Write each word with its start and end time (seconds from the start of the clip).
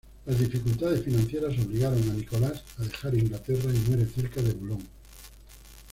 Las 0.25 0.39
dificultades 0.39 1.03
financieras 1.03 1.53
obligaron 1.59 2.01
a 2.09 2.13
Nicholas 2.13 2.63
a 2.79 2.83
dejar 2.85 3.13
Inglaterra, 3.13 3.69
y 3.71 3.87
muere 3.87 4.07
cerca 4.07 4.41
de 4.41 4.51
Boulogne. 4.53 4.87